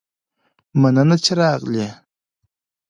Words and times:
مننه 0.81 1.17
چې 1.23 1.31
راغلي 1.39 1.87